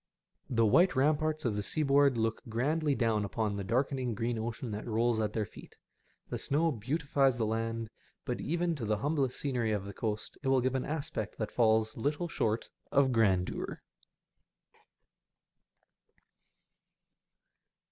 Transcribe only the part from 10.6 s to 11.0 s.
au